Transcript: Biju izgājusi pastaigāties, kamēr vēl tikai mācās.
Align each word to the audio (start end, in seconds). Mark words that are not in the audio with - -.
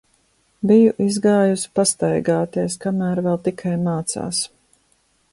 Biju 0.69 0.93
izgājusi 1.07 1.67
pastaigāties, 1.79 2.77
kamēr 2.85 3.21
vēl 3.27 3.37
tikai 3.49 3.75
mācās. 3.89 4.41